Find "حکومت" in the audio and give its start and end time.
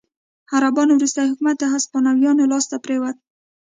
1.31-1.55